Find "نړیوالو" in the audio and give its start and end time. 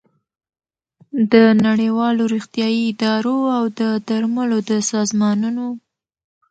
1.65-2.21